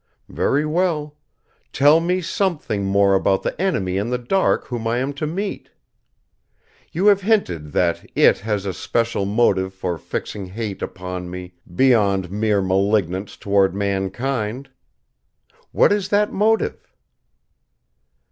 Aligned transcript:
Very 0.29 0.65
well. 0.65 1.15
Tell 1.71 1.99
me 1.99 2.21
something 2.21 2.85
more 2.85 3.13
about 3.13 3.43
the 3.43 3.61
enemy 3.61 3.97
in 3.97 4.09
the 4.09 4.17
dark 4.17 4.65
whom 4.65 4.87
I 4.87 4.97
am 4.97 5.13
to 5.13 5.27
meet. 5.27 5.69
You 6.91 7.05
have 7.05 7.21
hinted 7.21 7.71
that 7.73 8.09
It 8.15 8.39
has 8.39 8.65
a 8.65 8.73
special 8.73 9.25
motive 9.25 9.75
for 9.75 9.99
fixing 9.99 10.47
hate 10.47 10.81
upon 10.81 11.29
me 11.29 11.53
beyond 11.75 12.31
mere 12.31 12.63
malignance 12.63 13.37
toward 13.37 13.75
mankind. 13.75 14.71
What 15.71 15.91
is 15.91 16.09
that 16.09 16.33
motive?" 16.33 16.91